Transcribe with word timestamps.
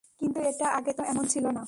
কিন্তু 0.21 0.39
এটা 0.41 0.65
আগে 0.69 0.91
তো 0.93 1.03
এমন 1.03 1.25
ছিল 1.27 1.45
না! 1.47 1.59